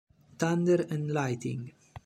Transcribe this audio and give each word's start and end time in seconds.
Thunder 0.39 0.81
and 0.89 1.11
Lightning 1.11 1.73